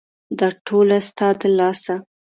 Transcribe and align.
دا 0.39 0.47
ټوله 0.65 0.97
ستا 1.09 1.27
د 1.39 1.41
لاسه! 1.57 1.95